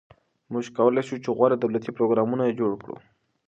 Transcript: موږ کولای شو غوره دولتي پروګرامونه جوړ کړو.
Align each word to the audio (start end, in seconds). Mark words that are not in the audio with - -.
موږ 0.51 0.65
کولای 0.77 1.03
شو 1.07 1.15
غوره 1.37 1.55
دولتي 1.59 1.89
پروګرامونه 1.97 2.55
جوړ 2.59 2.71
کړو. 2.83 2.95